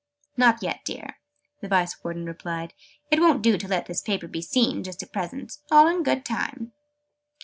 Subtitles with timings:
[0.35, 1.19] "Not yet, dear,"
[1.61, 2.73] the Vice Warden replied.
[3.11, 5.59] "It won't do to let this paper be seen, just at present.
[5.71, 6.71] All in good time."